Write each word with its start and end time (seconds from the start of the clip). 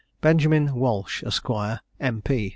BENJAMIN 0.21 0.73
WALSH, 0.73 1.21
ESQ., 1.21 1.47
M. 1.99 2.23